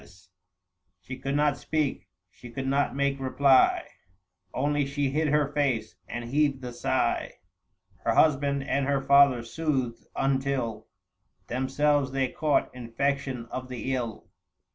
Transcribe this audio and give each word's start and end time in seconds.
.870 0.01 0.29
She 1.03 1.19
could 1.19 1.35
not 1.35 1.57
speak, 1.59 2.09
she 2.31 2.49
could 2.49 2.65
not 2.65 2.95
make 2.95 3.19
reply; 3.19 3.87
Only 4.51 4.83
she 4.87 5.11
hid 5.11 5.27
her 5.27 5.51
face, 5.53 5.95
and 6.07 6.25
heaved 6.25 6.63
the 6.63 6.73
sigh: 6.73 7.33
Her 8.03 8.15
husband 8.15 8.63
and 8.67 8.87
her 8.87 9.03
father 9.03 9.43
soothed, 9.43 10.07
until 10.15 10.87
Themselves 11.49 12.13
they 12.13 12.29
caught 12.29 12.73
infection 12.73 13.45
of 13.51 13.69
the 13.69 13.93
ill. 13.93 14.27